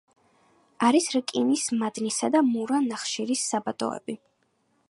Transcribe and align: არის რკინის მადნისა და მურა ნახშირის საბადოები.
არის 0.87 1.09
რკინის 1.15 1.67
მადნისა 1.83 2.31
და 2.37 2.43
მურა 2.49 2.83
ნახშირის 2.89 3.47
საბადოები. 3.53 4.21